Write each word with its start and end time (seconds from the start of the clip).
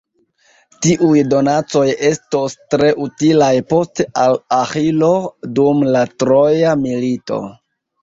Tiuj 0.85 1.19
donacoj 1.33 1.83
estos 2.09 2.57
tre 2.75 2.89
utilaj 3.09 3.51
poste 3.75 4.09
al 4.25 4.43
Aĥilo 4.61 5.13
dum 5.63 5.89
la 5.95 6.07
Troja 6.21 6.77
milito. 6.85 7.43